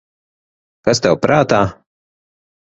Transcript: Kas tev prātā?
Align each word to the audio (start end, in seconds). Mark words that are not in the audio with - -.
Kas 0.89 1.03
tev 1.07 1.19
prātā? 1.27 1.61